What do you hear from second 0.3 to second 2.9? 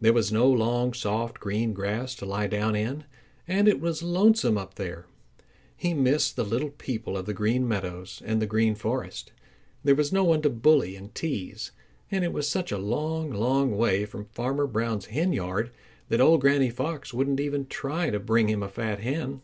no long, soft green grass to lie down